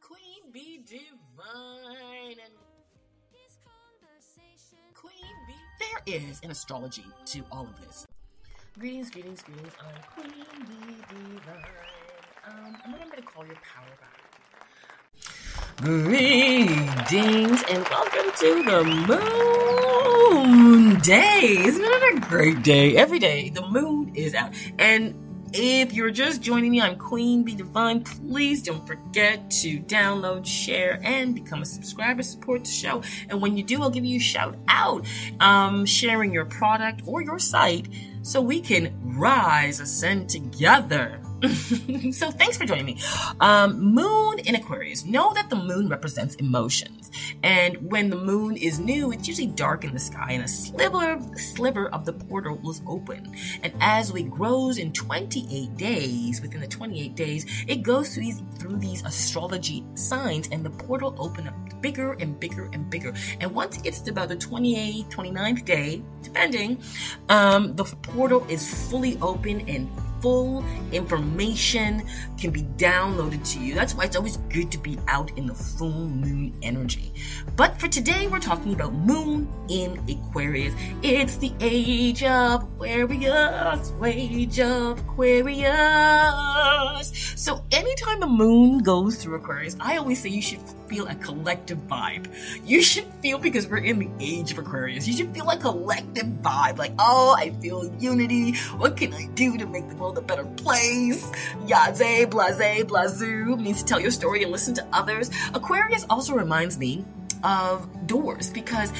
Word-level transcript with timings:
Queen 0.00 0.52
Bee 0.52 0.78
Divine 0.84 2.38
and 2.44 2.54
Queen 4.94 5.36
Bee. 5.46 5.54
There 5.78 6.00
is 6.18 6.40
an 6.42 6.50
astrology 6.50 7.04
to 7.26 7.44
all 7.50 7.64
of 7.64 7.80
this. 7.80 8.06
Greetings, 8.78 9.10
greetings, 9.10 9.42
greetings. 9.42 9.72
I'm 9.80 9.94
Queen 10.14 10.44
Bee 10.60 10.96
Divine. 11.08 11.64
Um, 12.46 12.76
I'm 12.84 12.92
remember 12.92 13.16
to 13.16 13.22
call 13.22 13.46
your 13.46 13.56
power 13.56 13.86
back. 14.00 14.24
Greetings 15.80 17.62
and 17.68 17.88
welcome 17.88 18.32
to 18.38 18.62
the 18.62 18.84
moon 20.34 21.00
day. 21.00 21.56
Isn't 21.58 21.84
it 21.84 22.16
a 22.16 22.20
great 22.20 22.62
day? 22.62 22.96
Every 22.96 23.18
day 23.18 23.50
the 23.50 23.66
moon 23.68 24.14
is 24.14 24.34
out. 24.34 24.52
And 24.78 25.14
if 25.56 25.92
you're 25.92 26.10
just 26.10 26.42
joining 26.42 26.72
me, 26.72 26.80
I'm 26.80 26.98
Queen 26.98 27.44
Be 27.44 27.54
Divine. 27.54 28.02
Please 28.02 28.60
don't 28.60 28.84
forget 28.86 29.48
to 29.52 29.78
download, 29.80 30.44
share, 30.44 30.98
and 31.04 31.32
become 31.32 31.62
a 31.62 31.64
subscriber. 31.64 32.24
Support 32.24 32.64
the 32.64 32.70
show. 32.70 33.02
And 33.28 33.40
when 33.40 33.56
you 33.56 33.62
do, 33.62 33.80
I'll 33.80 33.90
give 33.90 34.04
you 34.04 34.16
a 34.16 34.20
shout 34.20 34.56
out, 34.66 35.06
um, 35.38 35.86
sharing 35.86 36.32
your 36.32 36.44
product 36.44 37.02
or 37.06 37.22
your 37.22 37.38
site 37.38 37.86
so 38.22 38.40
we 38.40 38.60
can 38.60 38.92
rise, 39.00 39.78
ascend 39.78 40.28
together. 40.28 41.20
so 42.12 42.30
thanks 42.30 42.56
for 42.56 42.64
joining 42.64 42.86
me. 42.86 43.00
Um, 43.40 43.78
moon 43.80 44.38
in 44.40 44.54
Aquarius. 44.54 45.04
Know 45.04 45.34
that 45.34 45.50
the 45.50 45.56
moon 45.56 45.88
represents 45.88 46.34
emotions, 46.36 47.10
and 47.42 47.76
when 47.90 48.08
the 48.08 48.16
moon 48.16 48.56
is 48.56 48.78
new, 48.78 49.12
it's 49.12 49.28
usually 49.28 49.48
dark 49.48 49.84
in 49.84 49.92
the 49.92 49.98
sky, 49.98 50.32
and 50.32 50.44
a 50.44 50.48
sliver 50.48 51.20
sliver 51.36 51.88
of 51.88 52.04
the 52.04 52.12
portal 52.12 52.56
will 52.62 52.74
open. 52.86 53.34
And 53.62 53.72
as 53.80 54.12
we 54.12 54.22
grows 54.22 54.78
in 54.78 54.92
28 54.92 55.76
days, 55.76 56.40
within 56.40 56.60
the 56.60 56.66
28 56.66 57.14
days, 57.14 57.46
it 57.68 57.82
goes 57.82 58.14
through 58.14 58.24
these 58.24 58.42
through 58.58 58.76
these 58.76 59.04
astrology 59.04 59.84
signs, 59.94 60.48
and 60.48 60.64
the 60.64 60.70
portal 60.70 61.14
open 61.18 61.48
up 61.48 61.54
bigger 61.82 62.12
and 62.14 62.40
bigger 62.40 62.70
and 62.72 62.88
bigger. 62.88 63.12
And 63.40 63.54
once 63.54 63.76
it 63.76 63.84
gets 63.84 64.00
to 64.00 64.10
about 64.10 64.28
the 64.28 64.36
28th, 64.36 65.10
29th 65.10 65.64
day, 65.64 66.02
depending, 66.22 66.80
um, 67.28 67.76
the 67.76 67.84
portal 67.84 68.46
is 68.48 68.88
fully 68.88 69.18
open 69.20 69.68
and 69.68 69.90
full 70.24 70.64
information 70.90 72.02
can 72.38 72.50
be 72.50 72.62
downloaded 72.78 73.46
to 73.52 73.60
you. 73.60 73.74
That's 73.74 73.94
why 73.94 74.04
it's 74.04 74.16
always 74.16 74.38
good 74.48 74.72
to 74.72 74.78
be 74.78 74.98
out 75.06 75.36
in 75.36 75.46
the 75.46 75.52
full 75.54 76.08
moon 76.08 76.56
energy. 76.62 77.12
But 77.56 77.78
for 77.78 77.88
today, 77.88 78.26
we're 78.26 78.38
talking 78.38 78.72
about 78.72 78.94
moon 78.94 79.46
in 79.68 80.00
Aquarius. 80.08 80.72
It's 81.02 81.36
the 81.36 81.52
age 81.60 82.22
of 82.22 82.62
Aquarius, 82.62 83.92
age 84.02 84.60
of 84.60 84.98
Aquarius. 85.00 85.64
So 87.44 87.62
anytime 87.72 88.22
a 88.22 88.26
moon 88.26 88.78
goes 88.78 89.22
through 89.22 89.34
Aquarius, 89.34 89.76
I 89.78 89.98
always 89.98 90.22
say 90.22 90.30
you 90.30 90.40
should 90.40 90.62
feel 90.88 91.06
a 91.08 91.14
collective 91.16 91.76
vibe. 91.86 92.26
You 92.64 92.80
should 92.80 93.04
feel 93.20 93.36
because 93.36 93.66
we're 93.66 93.84
in 93.84 93.98
the 93.98 94.08
age 94.18 94.50
of 94.52 94.56
Aquarius. 94.56 95.06
You 95.06 95.12
should 95.12 95.34
feel 95.34 95.50
a 95.50 95.58
collective 95.58 96.24
vibe. 96.40 96.78
Like, 96.78 96.94
oh, 96.98 97.36
I 97.38 97.50
feel 97.60 97.94
unity. 98.00 98.54
What 98.78 98.96
can 98.96 99.12
I 99.12 99.26
do 99.34 99.58
to 99.58 99.66
make 99.66 99.86
the 99.90 99.96
world 99.96 100.16
a 100.16 100.22
better 100.22 100.46
place? 100.46 101.30
Yaze, 101.66 102.24
blase, 102.30 102.84
blazoo 102.84 103.60
means 103.60 103.82
to 103.82 103.84
tell 103.84 104.00
your 104.00 104.10
story 104.10 104.42
and 104.42 104.50
listen 104.50 104.72
to 104.76 104.88
others. 104.94 105.30
Aquarius 105.52 106.06
also 106.08 106.32
reminds 106.32 106.78
me 106.78 107.04
of 107.42 108.06
doors 108.06 108.48
because 108.48 108.90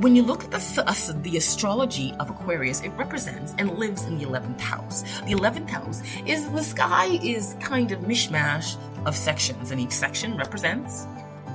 when 0.00 0.14
you 0.14 0.22
look 0.22 0.44
at 0.44 0.50
the, 0.52 1.20
the 1.22 1.36
astrology 1.36 2.14
of 2.20 2.30
Aquarius, 2.30 2.82
it 2.82 2.90
represents 2.90 3.54
and 3.58 3.78
lives 3.78 4.04
in 4.04 4.16
the 4.18 4.24
11th 4.24 4.60
house. 4.60 5.02
The 5.22 5.32
11th 5.32 5.68
house 5.68 6.02
is 6.24 6.48
the 6.50 6.62
sky 6.62 7.18
is 7.22 7.56
kind 7.60 7.90
of 7.90 8.00
mishmash 8.00 8.76
of 9.06 9.16
sections, 9.16 9.72
and 9.72 9.80
each 9.80 9.92
section 9.92 10.36
represents 10.36 11.06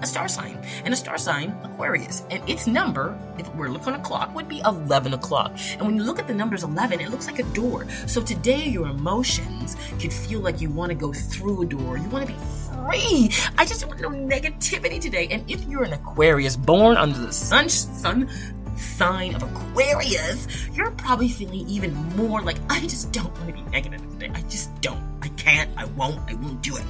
a 0.03 0.07
star 0.07 0.27
sign, 0.27 0.59
and 0.85 0.93
a 0.93 0.97
star 0.97 1.17
sign, 1.17 1.57
Aquarius. 1.63 2.23
And 2.29 2.47
its 2.47 2.67
number, 2.67 3.17
if 3.38 3.53
we're 3.55 3.69
looking 3.69 3.94
on 3.94 4.00
a 4.00 4.03
clock, 4.03 4.35
would 4.35 4.47
be 4.47 4.59
11 4.66 5.13
o'clock. 5.13 5.53
And 5.73 5.81
when 5.81 5.95
you 5.95 6.03
look 6.03 6.19
at 6.19 6.28
the 6.28 6.33
numbers 6.33 6.63
11, 6.63 7.00
it 7.00 7.09
looks 7.09 7.25
like 7.25 7.39
a 7.39 7.44
door. 7.53 7.88
So 8.05 8.22
today, 8.22 8.67
your 8.67 8.88
emotions 8.88 9.78
could 10.00 10.13
feel 10.13 10.41
like 10.41 10.61
you 10.61 10.69
want 10.69 10.89
to 10.89 10.95
go 10.95 11.13
through 11.13 11.63
a 11.63 11.66
door. 11.66 11.97
You 11.97 12.07
want 12.09 12.28
to 12.28 12.33
be 12.33 12.39
free. 12.69 13.31
I 13.57 13.66
just 13.66 13.85
want 13.88 14.01
no 14.01 14.09
negativity 14.09 15.00
today. 15.00 15.28
And 15.31 15.50
if 15.50 15.63
you're 15.66 15.83
an 15.83 15.94
Aquarius 15.94 16.57
born 16.57 16.97
under 16.97 17.19
the 17.19 17.33
sun, 17.33 17.69
sun 17.69 18.29
sign 18.75 19.35
of 19.35 19.44
Aquarius, 19.44 20.47
you're 20.73 20.91
probably 20.91 21.29
feeling 21.29 21.67
even 21.67 21.94
more 22.16 22.41
like, 22.41 22.57
I 22.69 22.81
just 22.81 23.11
don't 23.11 23.31
want 23.38 23.47
to 23.47 23.53
be 23.53 23.61
negative 23.69 24.01
today. 24.11 24.31
I 24.33 24.41
just 24.44 24.69
don't. 24.81 25.01
I 25.22 25.29
can't. 25.29 25.69
I 25.78 25.85
won't. 25.85 26.19
I 26.29 26.33
won't 26.35 26.61
do 26.61 26.75
it. 26.75 26.83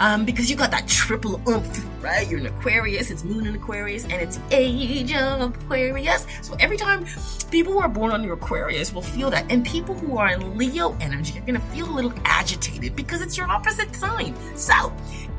Um, 0.00 0.24
because 0.24 0.48
you 0.48 0.56
got 0.56 0.70
that 0.70 0.86
triple 0.86 1.40
oomph, 1.48 1.84
right? 2.02 2.28
You're 2.28 2.40
an 2.40 2.46
Aquarius, 2.46 3.10
it's 3.10 3.24
moon 3.24 3.46
in 3.46 3.54
Aquarius, 3.56 4.04
and 4.04 4.14
it's 4.14 4.38
age 4.50 5.12
of 5.14 5.56
Aquarius. 5.56 6.26
So 6.42 6.56
every 6.60 6.76
time 6.76 7.04
people 7.50 7.72
who 7.72 7.80
are 7.80 7.88
born 7.88 8.12
under 8.12 8.32
Aquarius 8.32 8.92
will 8.92 9.02
feel 9.02 9.30
that. 9.30 9.50
And 9.50 9.66
people 9.66 9.94
who 9.94 10.16
are 10.16 10.30
in 10.32 10.56
Leo 10.56 10.96
energy 11.00 11.38
are 11.38 11.42
gonna 11.42 11.60
feel 11.72 11.90
a 11.90 11.94
little 11.94 12.14
agitated 12.24 12.94
because 12.94 13.20
it's 13.20 13.36
your 13.36 13.48
opposite 13.50 13.94
sign. 13.94 14.34
So, 14.56 14.92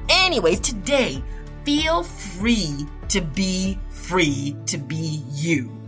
anyways, 0.10 0.60
today, 0.60 1.24
feel 1.64 2.04
free 2.04 2.86
to 3.10 3.22
be 3.22 3.80
free 3.90 4.56
to 4.66 4.78
be 4.78 5.24
you 5.32 5.79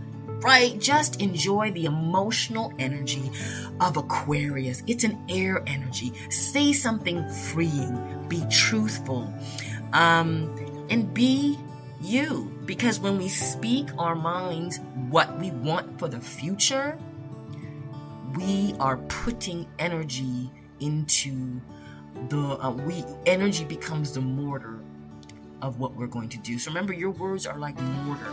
right? 0.42 0.78
Just 0.78 1.20
enjoy 1.20 1.70
the 1.72 1.84
emotional 1.86 2.72
energy 2.78 3.30
of 3.80 3.96
Aquarius. 3.96 4.82
It's 4.86 5.04
an 5.04 5.18
air 5.28 5.62
energy. 5.66 6.12
Say 6.30 6.72
something 6.72 7.28
freeing, 7.28 8.26
be 8.28 8.44
truthful, 8.50 9.32
um, 9.92 10.54
and 10.90 11.12
be 11.14 11.58
you. 12.00 12.52
Because 12.64 13.00
when 13.00 13.18
we 13.18 13.28
speak 13.28 13.88
our 13.98 14.14
minds 14.14 14.80
what 15.08 15.38
we 15.38 15.50
want 15.50 15.98
for 15.98 16.08
the 16.08 16.20
future, 16.20 16.98
we 18.34 18.74
are 18.80 18.96
putting 19.08 19.66
energy 19.78 20.50
into 20.80 21.60
the 22.28 22.38
uh, 22.38 22.70
we 22.70 23.04
energy 23.26 23.64
becomes 23.64 24.12
the 24.12 24.20
mortar 24.20 24.80
of 25.60 25.78
what 25.78 25.94
we're 25.94 26.06
going 26.08 26.28
to 26.28 26.38
do. 26.38 26.58
So 26.58 26.70
remember, 26.70 26.92
your 26.92 27.10
words 27.10 27.46
are 27.46 27.58
like 27.58 27.80
mortar, 27.80 28.32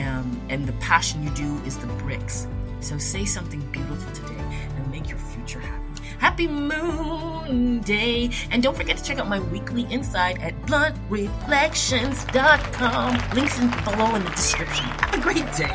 um, 0.00 0.40
and 0.48 0.66
the 0.66 0.72
passion 0.74 1.22
you 1.22 1.30
do 1.30 1.56
is 1.64 1.78
the 1.78 1.86
bricks. 1.86 2.46
So 2.80 2.98
say 2.98 3.24
something 3.24 3.60
beautiful 3.72 4.12
today 4.12 4.42
and 4.76 4.90
make 4.90 5.08
your 5.08 5.18
future 5.18 5.60
happy. 5.60 6.02
Happy 6.18 6.48
Moon 6.48 7.80
Day! 7.80 8.30
And 8.50 8.62
don't 8.62 8.76
forget 8.76 8.98
to 8.98 9.04
check 9.04 9.18
out 9.18 9.28
my 9.28 9.40
weekly 9.40 9.84
insight 9.84 10.38
at 10.40 10.60
bluntreflections.com. 10.62 13.18
Links 13.34 13.58
in 13.58 13.70
below 13.84 14.14
in 14.14 14.24
the 14.24 14.30
description. 14.30 14.84
Have 14.84 15.14
a 15.14 15.20
great 15.20 15.52
day. 15.54 15.68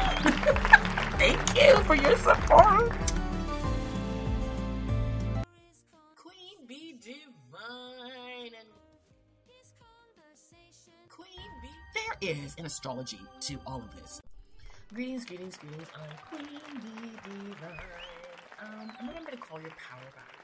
Thank 1.18 1.56
you 1.56 1.78
for 1.84 1.96
your 1.96 2.18
support. 2.18 2.92
Queen 11.09 11.50
is 12.25 12.56
an 12.58 12.66
astrology 12.66 13.19
to 13.40 13.59
all 13.68 13.78
of 13.78 14.02
this. 14.02 14.19
Greetings, 14.94 15.25
greetings, 15.25 15.58
greetings. 15.58 15.88
I'm 15.94 16.18
Queen 16.28 16.50
Divine. 17.24 17.80
Um, 18.63 18.91
I'm 19.00 19.08
to 19.25 19.38
call 19.38 19.62
your 19.62 19.69
power 19.69 20.02
back. 20.16 20.34